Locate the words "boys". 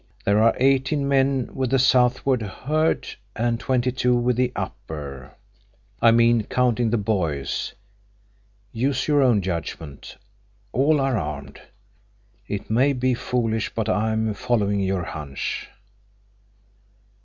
6.97-7.75